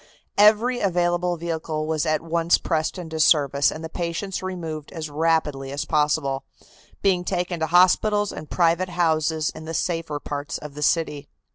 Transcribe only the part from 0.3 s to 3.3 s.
Every available vehicle was at once pressed into